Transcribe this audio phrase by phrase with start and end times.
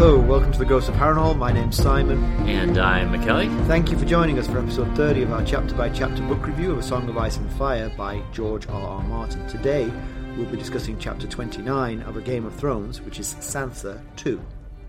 [0.00, 1.36] Hello, welcome to the Ghost of Harrenhal.
[1.36, 2.24] My name's Simon.
[2.48, 3.54] And I'm McKelly.
[3.66, 6.72] Thank you for joining us for episode 30 of our chapter by chapter book review
[6.72, 8.80] of A Song of Ice and Fire by George R.
[8.80, 9.02] R.
[9.02, 9.46] Martin.
[9.46, 9.92] Today,
[10.38, 14.40] we'll be discussing chapter 29 of A Game of Thrones, which is Sansa 2.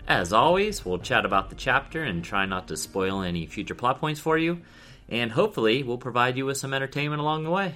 [0.08, 4.00] As always, we'll chat about the chapter and try not to spoil any future plot
[4.00, 4.62] points for you.
[5.10, 7.74] And hopefully, we'll provide you with some entertainment along the way.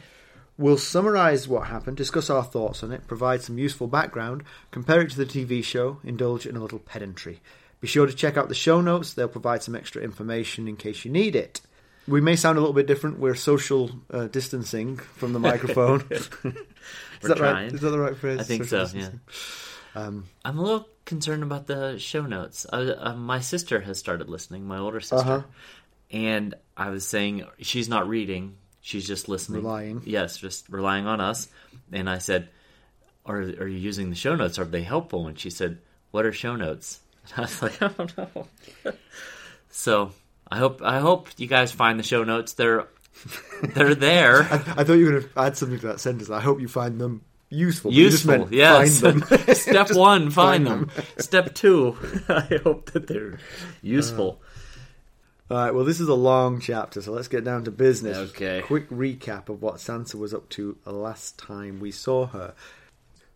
[0.58, 5.10] We'll summarise what happened, discuss our thoughts on it, provide some useful background, compare it
[5.10, 7.40] to the TV show, indulge in a little pedantry.
[7.80, 11.04] Be sure to check out the show notes, they'll provide some extra information in case
[11.04, 11.60] you need it.
[12.08, 16.06] We may sound a little bit different, we're social uh, distancing from the microphone.
[16.10, 17.54] is, We're that trying.
[17.54, 17.72] right?
[17.72, 18.38] is that the right phrase?
[18.40, 19.10] I think Social so, yeah.
[19.94, 22.66] Um, I'm a little concerned about the show notes.
[22.72, 25.16] Uh, uh, my sister has started listening, my older sister.
[25.16, 25.42] Uh-huh.
[26.10, 29.62] And I was saying she's not reading, she's just listening.
[29.62, 30.02] Relying.
[30.04, 31.48] Yes, just relying on us.
[31.92, 32.48] And I said,
[33.26, 34.58] are, are you using the show notes?
[34.58, 35.26] Are they helpful?
[35.26, 35.78] And she said,
[36.12, 37.00] What are show notes?
[37.24, 38.46] And I was like, I don't know.
[39.70, 40.12] so
[40.48, 42.54] I hope I hope you guys find the show notes.
[42.54, 42.86] They're
[43.74, 44.42] they're there.
[44.50, 46.30] I, I thought you were going to add something to that sentence.
[46.30, 47.92] I hope you find them useful.
[47.92, 49.00] Useful, yes.
[49.00, 49.54] Find them.
[49.54, 50.90] Step one, find find them.
[51.18, 51.96] Step two,
[52.28, 54.40] I hope that they're uh, useful.
[55.48, 58.16] All right, well, this is a long chapter, so let's get down to business.
[58.16, 58.62] Okay.
[58.62, 62.54] Quick recap of what Sansa was up to last time we saw her.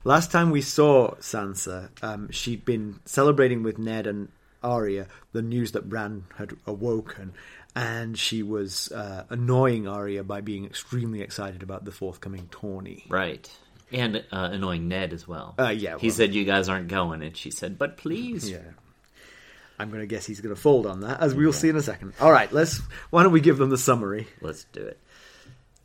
[0.03, 4.29] Last time we saw Sansa, um, she'd been celebrating with Ned and
[4.63, 7.33] Arya the news that Bran had awoken,
[7.77, 13.05] and she was uh, annoying Arya by being extremely excited about the forthcoming tourney.
[13.09, 13.49] Right.
[13.93, 15.55] And uh, annoying Ned as well.
[15.59, 17.23] Uh, yeah, He well- said, You guys aren't going.
[17.23, 18.51] And she said, But please.
[18.51, 18.59] Yeah.
[19.81, 21.81] I'm going to guess he's going to fold on that, as we'll see in a
[21.83, 22.13] second.
[22.21, 22.83] All right, let's.
[23.09, 24.29] Why don't we give them the summary?
[24.43, 25.01] Let's do it.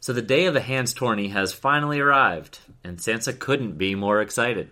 [0.02, 4.20] So the day of the Hands tourney has finally arrived, and Sansa couldn't be more
[4.20, 4.70] excited.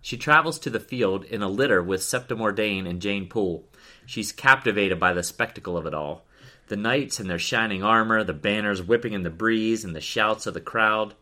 [0.00, 3.64] She travels to the field in a litter with Septa Mordane and Jeyne Poole.
[4.06, 6.24] She's captivated by the spectacle of it all.
[6.68, 10.46] The knights in their shining armor, the banners whipping in the breeze, and the shouts
[10.46, 11.14] of the crowd.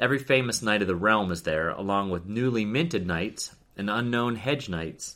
[0.00, 4.34] Every famous knight of the realm is there, along with newly minted knights and unknown
[4.34, 5.14] hedge knights.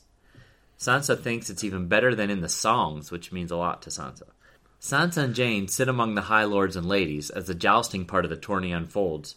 [0.78, 4.28] Sansa thinks it's even better than in the songs, which means a lot to Sansa.
[4.80, 8.30] Sansa and Jeyne sit among the high lords and ladies as the jousting part of
[8.30, 9.34] the tourney unfolds.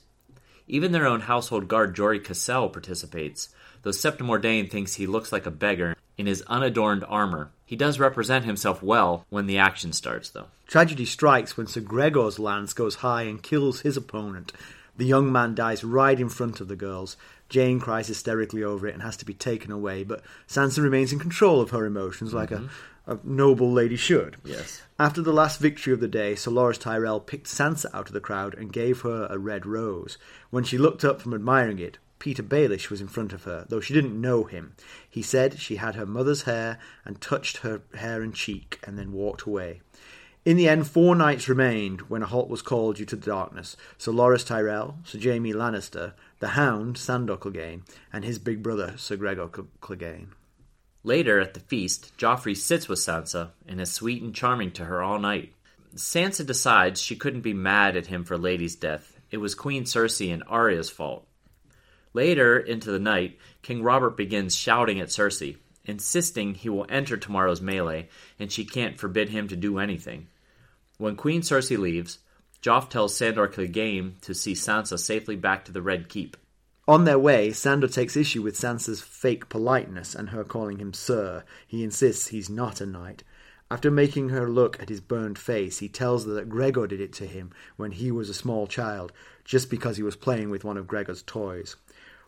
[0.67, 3.49] Even their own household guard Jory Cassel participates,
[3.81, 7.49] though Septa Mordane thinks he looks like a beggar in his unadorned armor.
[7.65, 10.47] He does represent himself well when the action starts, though.
[10.67, 14.53] Tragedy strikes when Sir Gregor's lance goes high and kills his opponent.
[14.97, 17.17] The young man dies right in front of the girls.
[17.49, 21.19] Jeyne cries hysterically over it and has to be taken away, but Sansa remains in
[21.19, 23.11] control of her emotions like a, mm-hmm.
[23.11, 24.37] a noble lady should.
[24.43, 24.81] Yes.
[24.99, 28.19] After the last victory of the day, Sir Loras Tyrell picked Sansa out of the
[28.19, 30.17] crowd and gave her a red rose.
[30.49, 33.79] When she looked up from admiring it, Petyr Baelish was in front of her, though
[33.81, 34.75] she didn't know him.
[35.09, 39.11] He said she had her mother's hair and touched her hair and cheek and then
[39.11, 39.81] walked away.
[40.43, 43.77] In the end, four knights remained when a halt was called due to the darkness.
[43.99, 49.17] Sir Loras Tyrell, Sir Jaime Lannister, the Hound, Sandor Clegane, and his big brother, Sir
[49.17, 50.29] Gregor Cl- Clegane.
[51.03, 55.03] Later at the feast, Joffrey sits with Sansa and is sweet and charming to her
[55.03, 55.53] all night.
[55.95, 59.19] Sansa decides she couldn't be mad at him for Lady's death.
[59.29, 61.27] It was Queen Cersei and Arya's fault.
[62.13, 67.61] Later into the night, King Robert begins shouting at Cersei, insisting he will enter tomorrow's
[67.61, 68.07] melee
[68.39, 70.27] and she can't forbid him to do anything.
[70.97, 72.19] When Queen Cersei leaves,
[72.61, 76.37] Joff tells Sandor Clegane to see Sansa safely back to the Red Keep.
[76.87, 81.43] On their way, Sandor takes issue with Sansa's fake politeness and her calling him Sir.
[81.67, 83.23] He insists he's not a knight.
[83.71, 87.13] After making her look at his burned face, he tells her that Gregor did it
[87.13, 89.13] to him when he was a small child,
[89.45, 91.77] just because he was playing with one of Gregor's toys.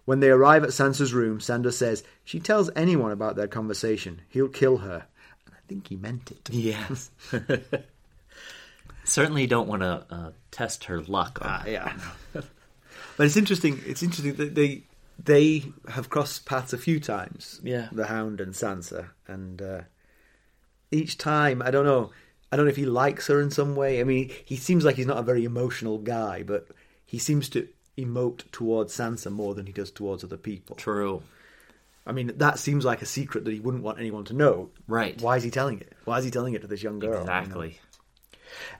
[0.05, 4.49] When they arrive at Sansa's room, Sandor says, she tells anyone about their conversation, he'll
[4.49, 5.05] kill her.
[5.45, 6.49] And I think he meant it.
[6.51, 7.09] Yes.
[9.05, 11.93] Certainly don't want to uh, test her luck on Ah, yeah.
[12.33, 12.45] but
[13.25, 13.81] it's interesting.
[13.85, 14.83] It's interesting that they
[15.23, 17.59] they have crossed paths a few times.
[17.63, 17.89] Yeah.
[17.91, 19.81] the Hound and Sansa, and uh,
[20.91, 22.11] each time I don't know.
[22.51, 23.99] I don't know if he likes her in some way.
[23.99, 26.67] I mean, he seems like he's not a very emotional guy, but
[27.05, 27.67] he seems to
[27.97, 30.75] emote towards Sansa more than he does towards other people.
[30.75, 31.21] True.
[32.05, 34.69] I mean, that seems like a secret that he wouldn't want anyone to know.
[34.87, 35.19] Right.
[35.21, 35.93] Why is he telling it?
[36.05, 37.11] Why is he telling it to this young girl?
[37.11, 37.21] you know?
[37.21, 37.79] Exactly.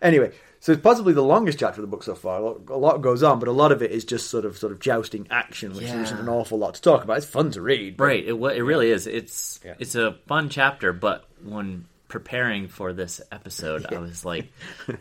[0.01, 2.39] Anyway, so it's possibly the longest chapter of the book so far.
[2.39, 4.57] A lot, a lot goes on, but a lot of it is just sort of
[4.57, 6.01] sort of jousting action, which Yeah.
[6.01, 7.17] isn't an awful lot to talk about.
[7.17, 7.97] It's fun to read.
[7.97, 8.23] but- Right.
[8.25, 9.07] It it really is.
[9.07, 9.75] It's Yeah.
[9.79, 14.51] it's a fun chapter, but when preparing for this episode, I was like,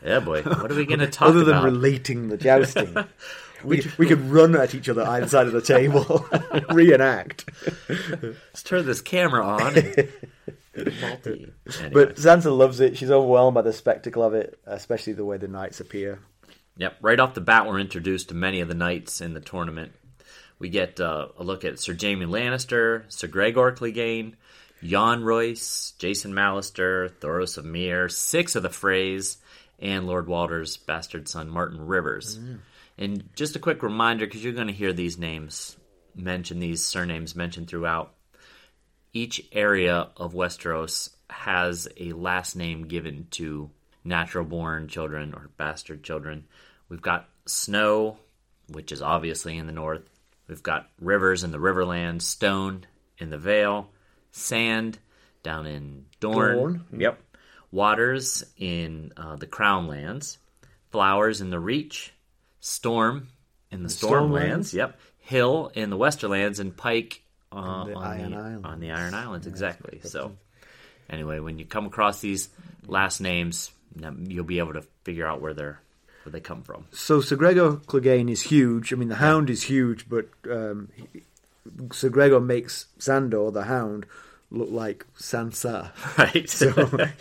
[0.04, 1.36] "Yeah, boy, what are we going to talk about?
[1.36, 2.94] Other than about?" relating the jousting,
[3.64, 6.26] we, we could run at each other either side of the table,
[6.70, 7.48] reenact.
[7.88, 9.76] Let's turn this camera on.
[9.78, 10.08] and-
[10.74, 11.90] Anyway.
[11.92, 12.96] But Sansa loves it.
[12.96, 16.20] She's overwhelmed by the spectacle of it, especially the way the knights appear.
[16.78, 19.92] Yep, right off the bat, we're introduced to many of the knights in the tournament.
[20.58, 24.34] We get uh, a look at Sir Jaime Lannister, Sir Gregor Clegane,
[24.82, 29.36] Jon Royce, Jason Mallister, Thoros of Myr, six of the Freys,
[29.78, 32.38] and Lord Walder's bastard son, Martyn Rivers.
[32.98, 35.76] And just a quick reminder, because you're going to hear these names
[36.14, 38.14] mentioned, these surnames mentioned throughout.
[39.12, 43.70] Each area of Westeros has a last name given to
[44.04, 46.44] natural born children or bastard children.
[46.88, 48.18] We've got Snow,
[48.68, 50.02] which is obviously in the north.
[50.48, 52.86] We've got Rivers in the Riverlands, Stone
[53.18, 53.90] in the Vale,
[54.30, 54.98] Sand
[55.42, 56.56] down in Dorne.
[56.56, 56.84] Dorne.
[56.96, 57.22] Yep.
[57.70, 60.38] Waters in uh, the Crown Lands,
[60.90, 62.11] Flowers in the Reach,
[62.62, 63.28] Storm
[63.70, 64.32] in the, Storm Stormlands.
[64.32, 64.74] Lands.
[64.74, 64.98] Yep.
[65.18, 67.22] Hill in the Westerlands, and Pike
[67.52, 68.64] uh, on, the the, Iron Islands.
[68.64, 69.46] on the Iron Islands.
[69.46, 70.00] exactly.
[70.04, 70.32] So,
[71.10, 72.48] anyway, when you come across these
[72.86, 73.70] last names,
[74.26, 75.80] you'll be able to figure out where they're
[76.24, 76.86] where they come from.
[76.92, 78.92] So Sir Gregor Clegane is huge.
[78.92, 81.22] I mean, the Hound is huge, but um, he,
[81.92, 84.06] Sir Gregor makes Sandor, the Hound,
[84.50, 85.90] look like Sansa.
[86.18, 86.48] Right.
[86.48, 86.70] So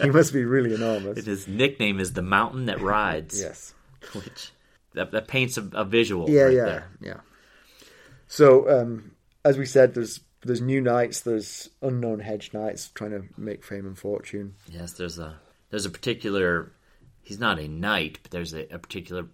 [0.02, 1.26] he must be really enormous.
[1.26, 3.40] His nickname is the Mountain That Rides.
[3.40, 3.74] Yes.
[4.14, 4.52] Which
[4.94, 6.30] that, that paints a, a visual.
[6.30, 6.90] Yeah, right yeah, there.
[7.02, 7.20] yeah.
[8.28, 9.12] So, um,
[9.44, 13.86] as we said, there's there's new knights, there's unknown hedge knights trying to make fame
[13.86, 14.56] and fortune.
[14.70, 15.40] Yes, there's a
[15.70, 16.72] there's a particular.
[17.24, 19.28] He's not a knight, but there's a, a particular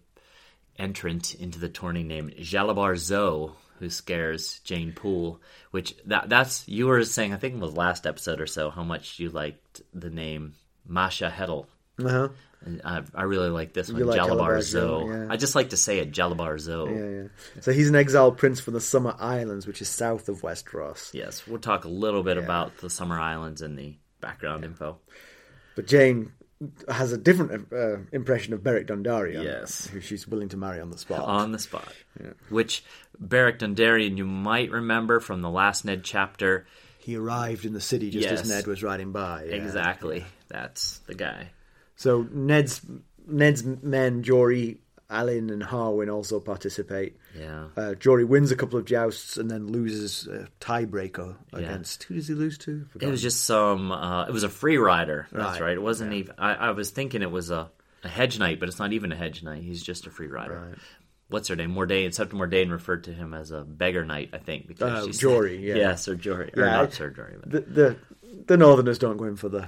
[0.78, 5.42] entrant into the tourney named Jalabhar Xho, who scares Jeyne Poole.
[5.72, 7.34] Which that that's you were saying.
[7.34, 10.56] I think it was last episode or so how much you liked the name
[10.86, 11.68] Masha Heddle.
[12.00, 12.30] Uh-huh.
[12.66, 14.58] And I, I really like this one, You like Jalabhar.
[14.58, 15.34] Xho, yeah.
[15.34, 16.88] I just like to say it, Jalabhar Xho.
[16.90, 17.62] Yeah, yeah.
[17.62, 21.14] So he's an exiled prince from the Summer Islands, which is south of Westeros.
[21.14, 24.98] Yes, we'll talk a little bit about the Summer Islands and the background info.
[25.76, 26.32] But Jeyne
[26.90, 29.44] has a different uh, impression of Beric Dondarrion.
[29.44, 29.86] Yes.
[29.88, 31.22] Who she's willing to marry on the spot.
[31.22, 31.94] on the spot.
[32.50, 32.84] Which
[33.20, 36.66] Beric Dondarrion, you might remember from the last Ned chapter.
[36.98, 39.44] he arrived in the city just as Ned was riding by.
[39.44, 39.56] yeah.
[39.58, 41.52] Exactly, that's the guy.
[41.98, 42.82] So Ned's
[43.28, 44.78] Ned's men, Jory,
[45.12, 47.18] Alyn, and Harwin also participate.
[47.38, 52.16] Yeah, Uh, Jory wins a couple of jousts and then loses a tiebreaker against who
[52.16, 52.88] does he lose to?
[53.00, 53.92] it was just some.
[53.92, 55.28] Uh, it was a free rider.
[55.32, 55.74] That's Right, right.
[55.74, 56.34] It wasn't even.
[56.38, 57.70] I, I was thinking it was a,
[58.04, 59.62] a hedge knight, but it's not even a hedge knight.
[59.64, 60.68] He's just a free rider.
[60.70, 60.78] Right.
[61.30, 61.76] What's her name?
[61.76, 62.14] Mordane.
[62.14, 64.30] Septa Mordane referred to him as a beggar knight.
[64.34, 65.76] I think because Uh, she said- Jory, yeah.
[65.76, 67.36] yeah, Sir Jory, or not Sir Jory.
[67.40, 67.96] But the, the
[68.46, 69.68] the Northerners don't go in for the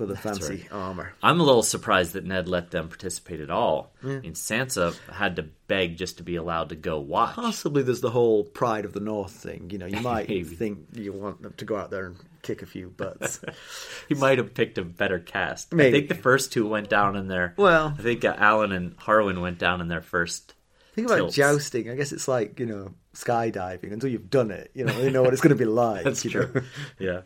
[0.00, 1.12] for the fancy armor.
[1.22, 3.92] I'm a little surprised that Ned let them participate at all.
[4.02, 7.34] I mean, Sansa had to beg just to be allowed to go watch.
[7.34, 9.68] Possibly there's the whole pride of the North thing.
[9.70, 10.26] You know, you might
[10.56, 13.40] think you want them to go out there and kick a few butts.
[14.08, 15.74] He might have picked a better cast.
[15.74, 17.52] I think the first two went down in their.
[17.58, 20.54] Well- I think uh, Alyn and Harwin went down in their first.
[20.94, 21.36] Think about Tilts.
[21.36, 21.90] jousting.
[21.90, 23.92] I guess it's like you know skydiving.
[23.92, 26.04] Until you've done it, you know, you know what it's going to be like.
[26.04, 26.50] That's true.
[26.54, 26.62] know?
[26.98, 27.20] yeah.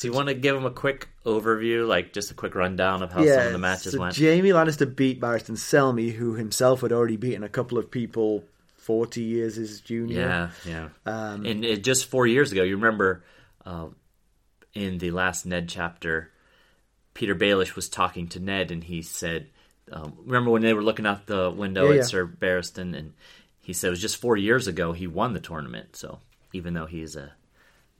[0.00, 3.12] So you want to give them a quick overview, like just a quick rundown of
[3.12, 4.16] how some of the matches so went?
[4.16, 8.42] Jaime Lannister beat Barristan Selmy, who himself had already beaten a couple of people
[8.78, 10.18] forty years his junior.
[10.18, 10.88] yeah, yeah.
[11.04, 13.24] Um, and it, just four years ago, you remember
[13.66, 13.88] uh,
[14.72, 16.32] in the last Ned chapter,
[17.14, 19.48] Petyr Baelish was talking to Ned, and he said,
[19.92, 22.02] um, "Remember when they were looking out the window Yeah, at yeah.
[22.04, 23.12] Sir Barristan?" And
[23.58, 25.94] he said it was just four years ago he won the tournament.
[25.94, 26.20] So
[26.54, 27.34] even though he's a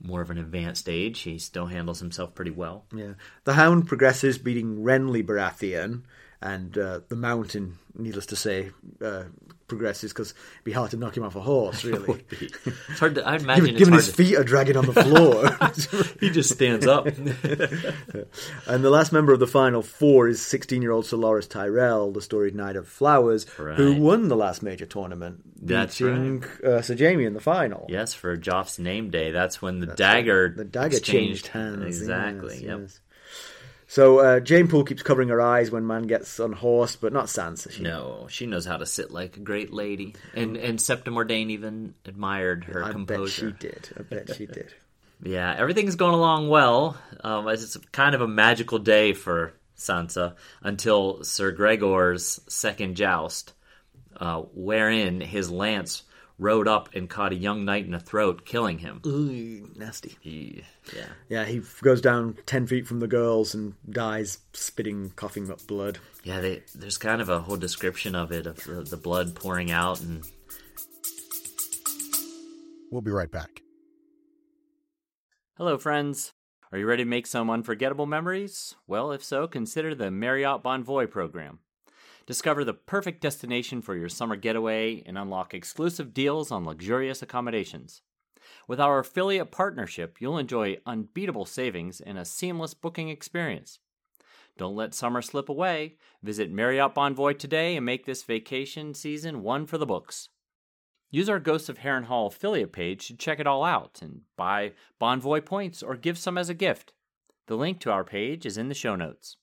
[0.03, 2.85] more of an advanced age, he still handles himself pretty well.
[2.95, 3.13] Yeah.
[3.43, 6.03] The Hound progresses, beating Renly Baratheon,
[6.41, 9.25] and uh, the Mountain, needless to say, uh,
[9.71, 12.23] progresses because it'd be hard to knock him off a horse, really.
[12.29, 13.25] It's hard to.
[13.27, 16.09] I imagine Given, it's given hard his to, feet are dragging on the floor.
[16.19, 17.07] he just stands up.
[17.07, 22.11] and the last member of the final four is 16 year old Ser Loras Tyrell,
[22.11, 26.95] the storied Knight of Flowers, who won the last major tournament, That's beating uh, Sir
[26.97, 27.85] Jaime in the final.
[27.89, 31.85] yes, for Joff's name day, that's when the dagger The dagger exchanged changed hands.
[31.85, 32.55] Exactly.
[32.55, 32.79] yes, yep.
[32.81, 32.99] yes.
[33.91, 37.73] So uh, Jeyne Poole keeps covering her eyes when man gets unhorsed, but not Sansa.
[37.73, 41.49] She, No, she knows how to sit like a great lady, and and Septa Mordane
[41.49, 43.47] even admired her composure.
[43.47, 43.89] I bet she did.
[43.99, 44.73] I bet she did.
[45.23, 46.97] Yeah, everything's going along well.
[47.23, 50.33] Um, it's kind of a magical day for Sansa
[50.63, 53.53] until Sir Gregor's second joust,
[54.17, 56.01] uh, wherein his lance
[56.41, 58.99] rode up and caught a young knight in the throat, killing him.
[59.05, 60.17] Ooh, nasty.
[60.19, 61.05] He- yeah.
[61.29, 65.99] Yeah, he goes down ten feet from the girls and dies, spitting, coughing up blood.
[66.23, 69.71] Yeah, they, there's kind of a whole description of it, of the, the blood pouring
[69.71, 70.23] out, and
[72.91, 73.61] We'll be right back.
[75.57, 76.33] Hello, friends.
[76.73, 78.75] Are you ready to make some unforgettable memories?
[78.87, 81.59] Well, if so, consider the Marriott Bonvoy program.
[82.31, 88.03] Discover the perfect destination for your summer getaway and unlock exclusive deals on luxurious accommodations.
[88.69, 93.79] With our affiliate partnership, you'll enjoy unbeatable savings and a seamless booking experience.
[94.57, 95.97] Don't let summer slip away.
[96.23, 100.29] Visit Marriott Bonvoy today and make this vacation season one for the books.
[101.09, 104.71] Use our Ghosts of Harrenhal affiliate page to check it all out and buy
[105.01, 106.93] Bonvoy points or give some as a gift.
[107.47, 109.35] The link to our page is in the show notes.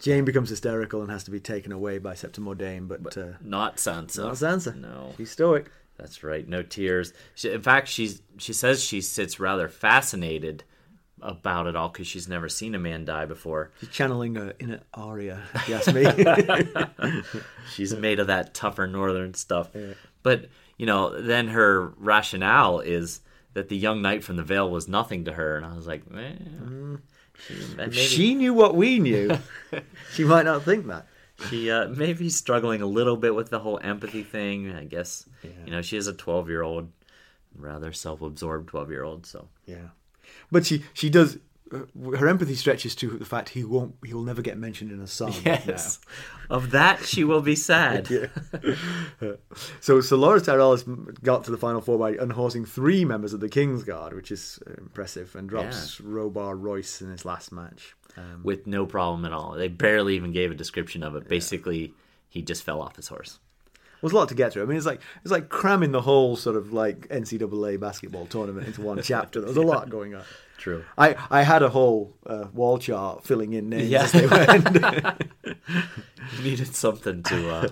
[0.00, 3.76] Jeyne becomes hysterical and has to be taken away by Septa Mordane, but, uh, not
[3.76, 4.24] Sansa.
[4.24, 4.74] not Sansa.
[4.74, 5.12] No.
[5.16, 5.70] She's stoic.
[5.98, 6.48] That's right.
[6.48, 7.12] No tears.
[7.34, 10.64] She, in fact, she's she says she sits rather fascinated
[11.20, 13.70] about it all because she's never seen a man die before.
[13.80, 17.22] She's channeling her inner Arya, if you ask me.
[17.74, 19.68] She's made of that tougher northern stuff.
[20.22, 20.46] But
[20.78, 23.20] you know, then her rationale is
[23.52, 26.10] that the young knight from the Vale was nothing to her, and I was like,
[26.10, 27.02] man, she,
[27.76, 29.36] maybe she knew what we knew.
[30.12, 31.06] she might not think that.
[31.48, 34.72] she uh, maybe struggling a little bit with the whole empathy thing.
[34.74, 35.26] I guess
[35.64, 36.90] you know she is a twelve year old,
[37.56, 39.26] rather self absorbed twelve year old.
[39.26, 39.88] So Yeah,
[40.50, 41.38] but she she does.
[41.70, 43.94] Her empathy stretches to the fact he won't.
[44.04, 45.34] He will never get mentioned in a song.
[45.44, 46.00] yes,
[46.48, 48.10] of that she will be sad.
[49.20, 49.34] now.
[49.80, 50.82] So, so Loras Tyrell has
[51.22, 54.58] got to the final four by unhorsing three members of the King's Guard, which is
[54.66, 57.94] uh, impressive, and drops Robar Royce in his last match.
[58.16, 59.52] Um, with no problem at all.
[59.52, 61.28] They barely even gave a description of it.
[61.28, 61.94] Basically,
[62.28, 63.38] he just fell off his horse.
[64.02, 64.62] Was a lot to get through.
[64.62, 68.66] I mean, it's like it's like cramming the whole sort of like NCAA basketball tournament
[68.66, 69.40] into one chapter.
[69.40, 70.22] There was a lot going on.
[70.58, 70.84] True.
[70.98, 74.02] I, I had a whole uh, wall chart filling in names Yeah.
[74.02, 75.16] as they went.
[76.42, 77.68] Needed something to, uh,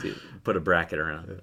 [0.00, 1.42] to put a bracket around.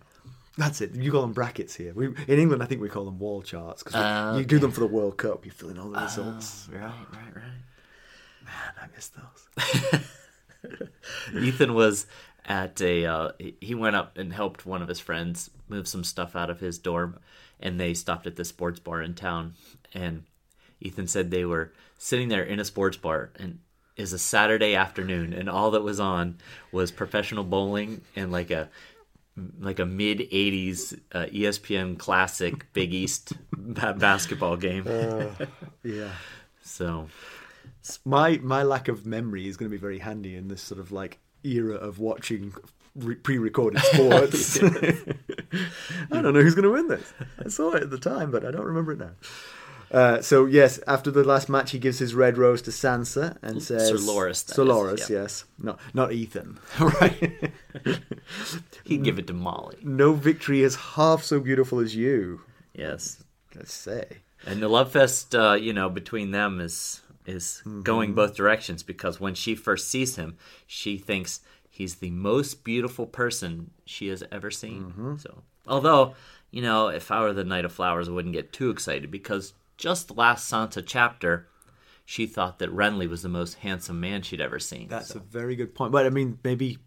[0.58, 0.96] That's it.
[0.96, 1.94] You call them brackets here.
[1.94, 4.72] We, in England, I think we call them wall charts because Ah, you do them
[4.72, 5.46] for the World Cup.
[5.46, 6.68] You fill in all the results.
[6.72, 7.44] Right, right, right.
[8.44, 10.02] Man, I miss those.
[11.36, 12.08] Ethan was
[12.46, 13.06] at a.
[13.06, 13.32] Uh,
[13.62, 16.78] he- went up and helped one of his friends move some stuff out of his
[16.78, 17.20] dorm,
[17.60, 19.54] and they stopped at the sports bar in town.
[19.94, 20.24] And
[20.82, 23.60] Ethan said they were sitting there in a sports bar, and
[23.96, 26.38] is a Saturday afternoon, and all that was on
[26.72, 28.70] was professional bowling and like a
[29.60, 34.86] like a mid '80s uh, ESPN classic Big East ba- basketball game.
[35.84, 36.12] Yeah.
[36.64, 37.10] so
[38.06, 40.92] My my lack of memory is going to be very handy in this sort of
[40.92, 42.54] like era of watching
[42.96, 44.62] re- pre-recorded sports.
[46.12, 47.14] I don't know who's going to win this.
[47.44, 49.12] I saw it at the time, but I don't remember it now.
[49.92, 53.62] Uh, so yes, after the last match, he gives his red rose to Sansa and
[53.62, 55.22] says, Sir Loras, Sir Loras, yeah.
[55.22, 56.58] yes, not not Ethan.
[56.80, 57.54] right,
[58.86, 59.78] he'd give it to Molly.
[59.84, 62.42] No victory is half so beautiful as you.
[62.74, 63.24] Yes,
[63.56, 64.06] Let's say.
[64.48, 68.16] And the love fest, uh, you know, between them is is going mm-hmm.
[68.16, 70.38] both directions because when she first sees him,
[70.68, 74.84] she thinks he's the most beautiful person she has ever seen.
[74.84, 75.18] Mm-hmm.
[75.18, 76.16] So, although,
[76.52, 79.54] you know, if I were the Knight of Flowers, I wouldn't get too excited because
[79.78, 81.48] just last Sansa chapter,
[82.06, 84.88] she thought that Renly was the most handsome man she'd ever seen.
[84.88, 85.92] That's So a very good point.
[85.92, 86.78] But I mean, maybe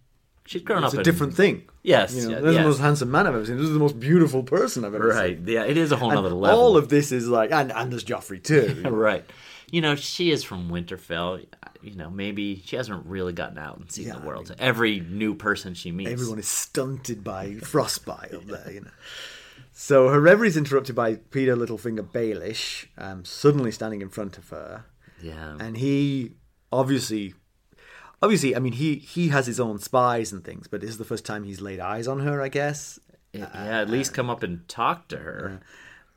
[0.47, 1.65] she's grown it's up a in- different thing.
[1.83, 2.63] Yes, You know, yeah, this is yes.
[2.63, 3.57] the most handsome man I've ever seen.
[3.57, 5.21] This is the most beautiful person I've ever seen.
[5.21, 5.39] Right.
[5.45, 6.59] Yeah, it is a whole And other level.
[6.59, 8.83] all of this is like, and, and there's Joffrey too.
[8.89, 9.25] right.
[9.71, 11.45] You know, she is from Winterfell.
[11.83, 14.55] You know, maybe she hasn't really gotten out and seen Yeah, the I world.
[14.59, 16.11] Every new person she meets.
[16.11, 18.91] Everyone is stunted by frostbite up there, you know.
[19.73, 24.49] So her reverie is interrupted by Peter Littlefinger Baelish, um, suddenly standing in front of
[24.49, 24.87] her,
[25.21, 25.57] Yeah.
[25.61, 26.33] and he
[26.73, 27.35] obviously,
[28.23, 31.05] obviously, I mean, he he has his own spies and things, but this is the
[31.05, 32.99] first time he's laid eyes on her, I guess.
[33.33, 35.61] yeah, at least come up and talk to her.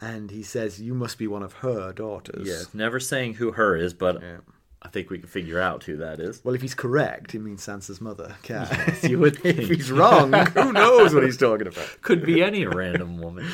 [0.01, 3.75] And he says, "You must be one of her daughters." Yes, Never saying who her
[3.75, 4.37] is, but Yeah.
[4.81, 6.41] I think we can figure out who that is.
[6.43, 8.37] Well, if he's correct, it means Sansa's mother.
[8.43, 9.03] Cat.
[9.03, 12.01] you would if he's wrong, who knows what he's talking about?
[12.01, 13.45] Could be any random woman.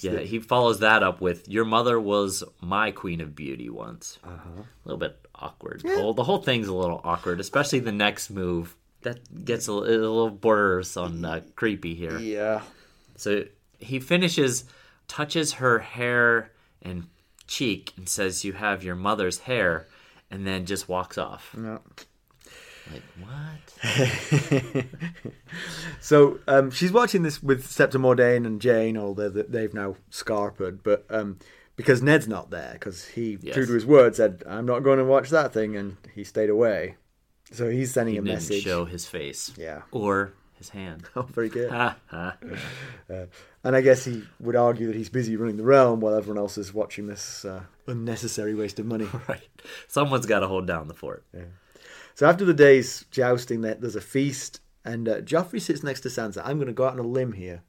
[0.00, 4.62] Yeah, he follows that up with "Your mother was my queen of beauty once." Uh-huh.
[4.62, 5.82] A little bit awkward.
[5.82, 8.74] The, whole, the whole thing's a little awkward, especially the next move.
[9.02, 12.18] That gets a, a little borders on uh, creepy here.
[12.18, 12.62] Yeah.
[13.16, 13.44] So
[13.78, 14.64] he finishes,
[15.08, 16.50] touches her hair
[16.82, 17.08] and
[17.46, 19.86] cheek, and says, "You have your mother's hair,"
[20.30, 21.54] and then just walks off.
[21.56, 21.80] No.
[22.92, 24.84] Like what?
[26.00, 30.80] So um, she's watching this with Septa Mordane and Jeyne, although they- they've now scarpered,
[30.82, 31.38] but um,
[31.76, 33.54] because Ned's not there, because he, Yes.
[33.54, 36.50] true to his word, said, I'm not going to watch that thing, and he stayed
[36.50, 36.96] away.
[37.52, 38.62] So he's sending He a didn't message.
[38.64, 39.52] show his face.
[39.56, 39.82] Yeah.
[39.92, 41.04] Or his hand.
[41.16, 41.70] Oh, very good.
[41.74, 42.36] Ha, ha.
[43.62, 46.58] And I guess he would argue that he's busy running the realm while everyone else
[46.58, 49.08] is watching this uh, unnecessary waste of money.
[49.28, 49.48] right.
[49.88, 51.24] Someone's got to hold down the fort.
[52.14, 56.42] So after the day's jousting, there's a feast, and uh, Joffrey sits next to Sansa.
[56.44, 57.62] I'm going to go out on a limb here.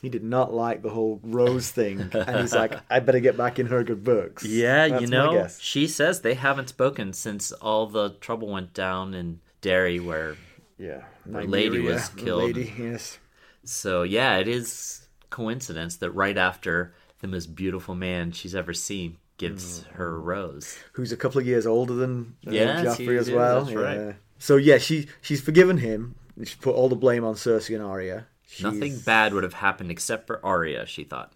[0.00, 3.58] He did not like the whole rose thing, and he's like, "I better get back
[3.58, 7.86] in her good books." Yeah, That's you know, she says they haven't spoken since all
[7.86, 10.36] the trouble went down in Darry, where.
[10.78, 12.42] Yeah, The lady was killed.
[12.42, 13.18] Lady, yes.
[13.64, 19.16] So yeah, it is coincidence that right after the most beautiful man she's ever seen
[19.36, 20.76] gives her a rose.
[20.92, 23.64] Who's a couple of years older than uh, Joffrey as well.
[23.64, 24.14] that's right.
[24.38, 26.14] So yeah, she she's forgiven him.
[26.44, 28.26] She put all the blame on Cersei and Arya.
[28.46, 31.34] She's- Nothing bad would have happened except for Arya, she thought.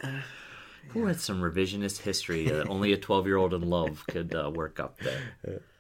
[0.89, 4.51] Who had some revisionist history that only a 12 year old in love could uh,
[4.55, 5.61] work up there?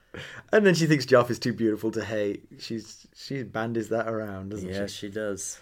[0.52, 2.46] And then she thinks Joff is too beautiful to hate.
[2.58, 4.74] She's she bandies that around, doesn't she?
[4.74, 5.58] Yes, she does.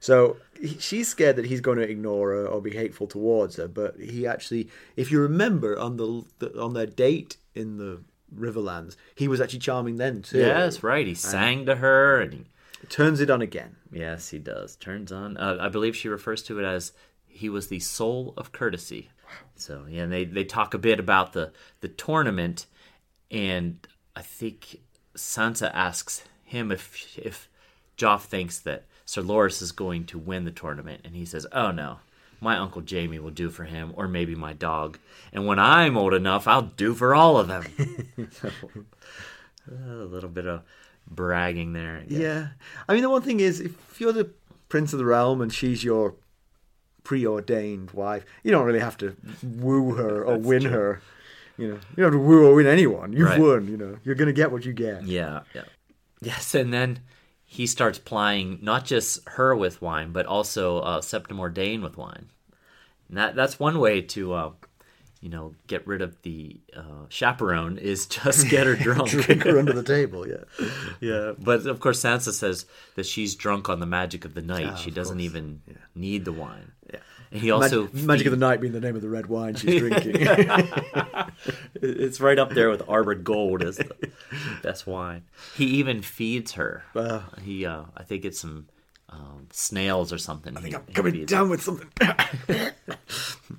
[0.00, 3.68] So he, she's scared that he's going to ignore her or be hateful towards her.
[3.68, 8.02] But he actually, if you remember, on the, the on their date in the
[8.34, 10.38] Riverlands, he was actually charming then too.
[10.38, 11.06] Yes, right.
[11.06, 12.44] He sang to her and he,
[12.88, 13.76] turns it on again.
[13.92, 14.76] Yes, he does.
[14.76, 15.36] Turns on.
[15.36, 16.92] Uh, I believe she refers to it as
[17.26, 19.10] he was the soul of courtesy.
[19.54, 22.66] So yeah, and they they talk a bit about the the tournament,
[23.32, 23.84] and
[24.14, 24.80] I think
[25.16, 27.48] Sansa asks him if if
[27.96, 31.72] Joff thinks that Sir Loras is going to win the tournament, and he says, "Oh
[31.72, 31.98] no."
[32.40, 34.98] My uncle Jaime will do for him, or maybe my dog.
[35.32, 37.64] And when I'm old enough, I'll do for all of them.
[39.70, 40.62] A little bit of
[41.08, 41.98] bragging there.
[41.98, 42.04] I.
[42.08, 42.48] Yeah.
[42.88, 44.30] I mean, the one thing is, if you're the
[44.68, 46.16] prince of the realm and she's your
[47.04, 51.00] preordained wife, you don't really have to woo her or win her.
[51.58, 53.12] You know, you don't have to woo or win anyone.
[53.12, 53.40] You've Right.
[53.40, 53.68] won.
[53.68, 55.04] You know, you're gonna get what you get.
[55.04, 55.64] Yeah, yeah.
[56.20, 57.00] Yes, and then
[57.44, 62.26] he starts plying not just her with wine, but also uh, Septa Mordane with wine.
[63.08, 64.50] And that that's one way to, uh,
[65.20, 69.10] you know, get rid of the uh, chaperone is just get her drunk.
[69.10, 70.26] Drink her under the table.
[70.26, 70.44] Yeah.
[71.00, 74.70] yeah, but of course Sansa says that she's drunk on the magic of the night.
[74.72, 75.24] Ah, she doesn't course.
[75.24, 75.60] even
[75.94, 76.72] need the wine.
[76.92, 77.00] Yeah.
[77.32, 79.54] And he also Mag- Magic of the Night being the name of the red wine
[79.54, 80.28] she's drinking.
[81.74, 84.10] It's right up there with Arbor Gold as the
[84.62, 85.24] best wine.
[85.56, 86.84] He even feeds her.
[86.94, 87.24] Wow.
[87.42, 88.68] He, uh, I think it's some
[89.08, 90.56] um, snails or something.
[90.56, 91.88] I think I'm coming down with something.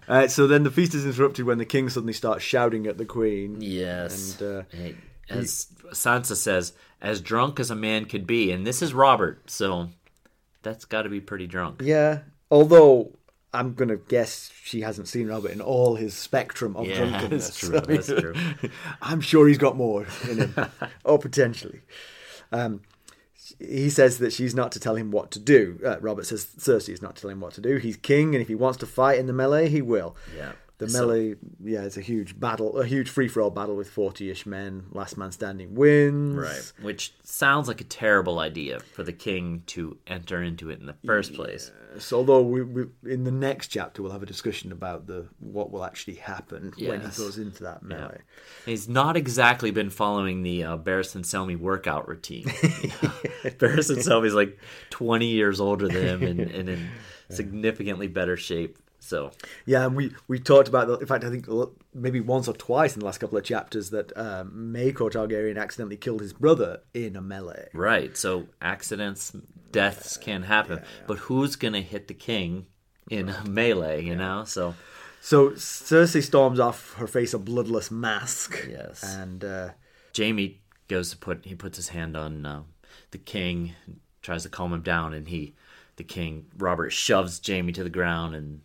[0.07, 3.05] uh, so then the feast is interrupted when the king suddenly starts shouting at the
[3.05, 3.57] queen.
[3.59, 4.39] Yes.
[4.39, 4.95] And, uh, Hey,
[5.29, 9.89] as Sansa says, as drunk as a man could be, and this is Robert, so
[10.61, 11.81] that's got to be pretty drunk.
[11.83, 12.19] Yeah.
[12.49, 13.11] Although
[13.53, 17.47] I'm gonna guess she hasn't seen Robert in all his spectrum of Yeah, drunkenness.
[17.47, 17.79] that's true.
[17.81, 18.33] That's true.
[19.01, 20.55] I'm sure he's got more in him,
[21.03, 21.81] or potentially.
[22.51, 22.81] Um,
[23.59, 25.79] he says that she's not to tell him what to do.
[25.85, 27.77] Uh, Robert says Cersei is not to tell him what to do.
[27.77, 30.15] He's king, and if he wants to fight in the melee, he will.
[30.35, 30.53] Yeah.
[30.79, 33.89] The So- melee, yeah, it's a huge battle, a huge free for all battle with
[33.89, 34.85] forty-ish men.
[34.91, 36.35] Last man standing wins.
[36.35, 36.73] Right.
[36.81, 40.95] Which sounds like a terrible idea for the king to enter into it in the
[41.05, 41.71] first place.
[41.99, 45.69] So although we, we in the next chapter we'll have a discussion about the what
[45.71, 47.87] will actually happen when he goes into that Yeah.
[47.95, 48.21] melee.
[48.65, 52.45] He's not exactly been following the uh, Barristan Selmy workout routine.
[53.43, 54.57] Barristan Selmy's like
[54.89, 56.89] 20 years older than him and, and in
[57.29, 58.77] significantly better shape.
[59.03, 59.31] So,
[59.65, 61.45] Yeah, and we we talked about the, in fact I think
[61.93, 65.97] maybe once or twice in the last couple of chapters that um, Maekar Targaryen accidentally
[65.97, 67.67] killed his brother in a melee.
[67.73, 68.15] right.
[68.15, 69.35] So, accidents,
[69.71, 70.81] deaths can happen.
[71.05, 72.67] But who's going to hit the king
[73.09, 74.45] in a melee, you know?
[74.45, 74.75] So,
[75.19, 78.65] So Cersei storms off, her face a bloodless mask.
[78.69, 79.03] Yes.
[79.03, 79.69] and uh,
[80.17, 82.63] Jaime goes to put, he puts his hand on uh,
[83.11, 83.73] the king,
[84.21, 85.55] tries to calm him down, and he,
[85.97, 88.61] the king, Robert, shoves Jaime to the ground and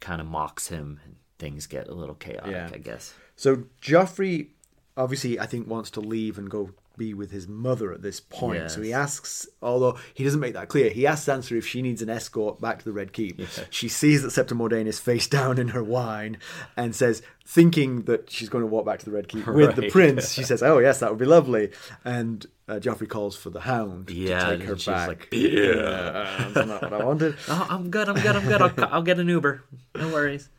[0.00, 1.00] kind of mocks him.
[1.04, 2.70] And things get a little chaotic, Yeah.
[2.72, 3.14] I guess.
[3.36, 4.48] so Joffrey
[4.96, 8.70] obviously I think wants to leave and go be with his mother at this point.
[8.70, 12.02] So he asks, although he doesn't make that clear, he asks Sansa if she needs
[12.02, 13.40] an escort back to the Red Keep.
[13.70, 16.36] She sees that Septa Mordane is face down in her wine
[16.76, 19.88] and says, thinking that she's going to walk back to the Red Keep with the
[19.90, 21.70] prince, she says, "Oh yes, that would be lovely."
[22.04, 25.08] And uh, Joffrey calls for the Hound Yeah, to take her she's back.
[25.08, 27.34] like, yeah, that's not what I wanted.
[27.48, 28.08] Oh, I'm good.
[28.08, 28.36] I'm good.
[28.36, 28.62] I'm good.
[28.62, 29.64] I'll, I'll get an Uber.
[29.96, 30.48] No worries.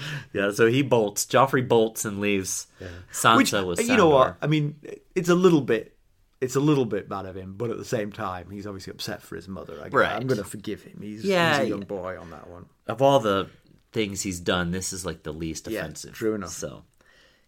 [0.32, 0.50] yeah.
[0.50, 1.26] So he bolts.
[1.26, 2.66] Joffrey bolts and leaves
[3.12, 4.36] Sansa Which with uh, you know what?
[4.40, 4.76] I mean,
[5.14, 5.94] it's a little bit.
[6.40, 9.22] It's a little bit bad of him, but at the same time, he's obviously upset
[9.22, 9.80] for his mother.
[9.82, 10.12] I, Right.
[10.12, 11.00] I'm going to forgive him.
[11.02, 12.66] He's, Yeah, he's a young boy on that one.
[12.86, 13.48] Of all the
[13.90, 16.14] things he's done, this is like the least Yeah, offensive.
[16.14, 16.50] true enough.
[16.50, 16.84] So.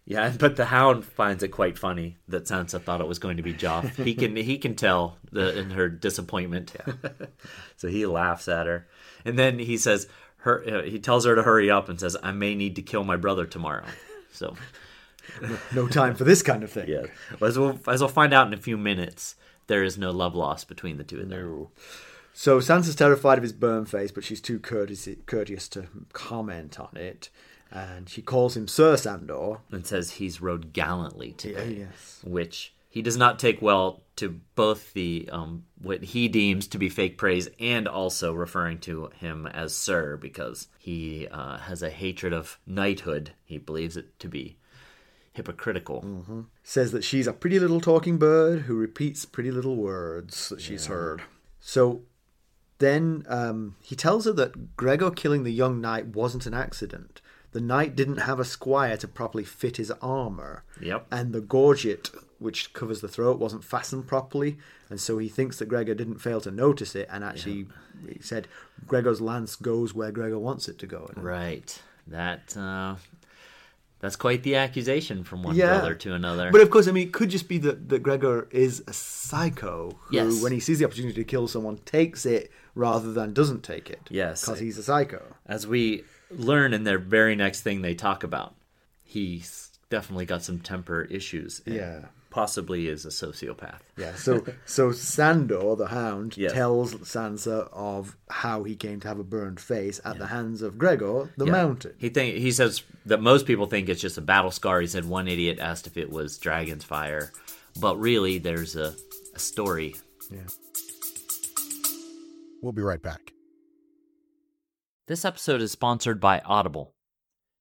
[0.03, 3.43] Yeah, but the Hound finds it quite funny that Sansa thought it was going to
[3.43, 3.95] be Joff.
[4.03, 6.75] He can he can tell the in her disappointment.
[6.75, 6.93] yeah.
[7.77, 8.87] so he laughs at her,
[9.23, 10.07] and then he says,
[10.41, 13.03] "Her." Uh, he tells her to hurry up and says, "I may need to kill
[13.03, 13.85] my brother tomorrow."
[14.31, 14.55] So
[15.73, 16.87] No time for this kind of thing.
[16.89, 17.05] Yeah.
[17.41, 19.35] As we'll, as we'll find out in a few minutes,
[19.67, 21.39] there is no love lost between the two of them.
[21.39, 21.69] No.
[22.33, 26.95] So Sansa's terrified of his burn face, but she's too courteous, courteous to comment on
[26.95, 27.29] it.
[27.69, 29.59] And she calls him Sir Sandor.
[29.71, 31.85] And says he's rode gallantly today.
[31.89, 32.21] yes.
[32.23, 36.89] Which he does not take well to both the um, what he deems to be
[36.89, 42.33] fake praise and also referring to him as Sir because he uh, has a hatred
[42.33, 43.31] of knighthood.
[43.45, 44.57] He believes it to be
[45.33, 46.45] hypocritical.
[46.63, 50.87] Says that she's a pretty little talking bird who repeats pretty little words that she's
[50.87, 51.21] heard.
[51.61, 52.01] So
[52.79, 57.21] then um, he tells her that Gregor killing the young knight wasn't an accident.
[57.53, 60.63] The knight didn't have a squire to properly fit his armor.
[60.81, 61.07] Yep.
[61.11, 62.09] And the gorget,
[62.41, 64.57] which covers the throat, wasn't fastened properly.
[64.89, 67.07] And so he thinks that Gregor didn't fail to notice it.
[67.11, 67.67] And actually,
[68.07, 68.47] he said,
[68.87, 71.09] Gregor's lance goes where Gregor wants it to go.
[71.15, 71.81] Right.
[72.07, 72.95] That uh,
[73.99, 75.77] that's quite the accusation from one Yeah.
[75.77, 76.51] brother to another.
[76.51, 79.99] But of course, I mean, it could just be that, that Gregor is a psycho
[80.05, 80.41] who, Yes.
[80.41, 84.01] when he sees the opportunity to kill someone, takes it rather than doesn't take it.
[84.09, 84.41] Yes.
[84.43, 85.21] Because he's a psycho.
[85.45, 88.55] as we learn in their very next thing they talk about,
[89.03, 91.61] he's definitely got some temper issues.
[91.67, 92.05] and Yeah.
[92.31, 93.81] Possibly is a sociopath.
[93.97, 94.15] Yeah.
[94.15, 96.53] So, so Sandor, the hound, Yes.
[96.53, 100.77] tells Sansa of how he came to have a burned face at the hands of
[100.77, 101.93] Gregor, the mountain.
[101.97, 104.81] He think he says that most people think it's just a battle scar.
[104.81, 107.31] He said one idiot asked if it was dragon's fire,
[107.79, 108.95] but really there's a,
[109.35, 109.95] a story.
[110.31, 110.47] Yeah.
[112.61, 113.33] We'll be right back.
[115.07, 116.93] This episode is sponsored by Audible.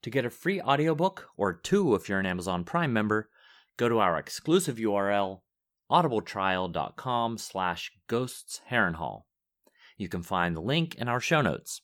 [0.03, 3.29] To get a free audiobook, or two if you're an Amazon Prime member,
[3.81, 5.41] go to our exclusive URL,
[5.91, 9.23] audibletrial.com slash ghosts Harrenhal.
[9.97, 11.81] You can find the link in our show notes.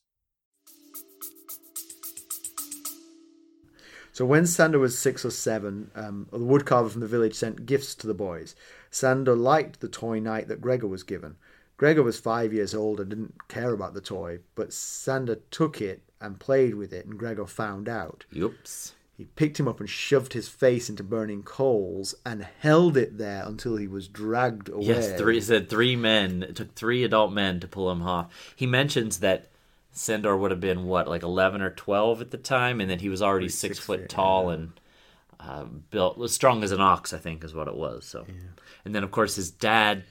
[4.11, 7.95] So when Sandor was six or seven, um, the woodcarver from the village sent gifts
[7.95, 8.55] to the boys.
[8.91, 11.37] Sandor liked the toy knight that Gregor was given.
[11.77, 16.03] Gregor was five years old and didn't care about the toy, but Sandor took it
[16.21, 18.25] and played with it, and Gregor found out.
[18.35, 18.93] Oops.
[19.17, 23.43] He picked him up and shoved his face into burning coals and held it there
[23.43, 24.85] until he was dragged away.
[24.85, 26.43] Yes, three he said three men.
[26.43, 28.53] It took three adult men to pull him off.
[28.55, 29.47] He mentions that
[29.91, 33.09] Sandor would have been what, like eleven or twelve at the time, and that he
[33.09, 34.79] was already six, six foot feet, tall and
[35.39, 38.05] uh, built as strong as an ox, I think, is what it was.
[38.05, 38.27] So,
[38.85, 40.03] and then of course his dad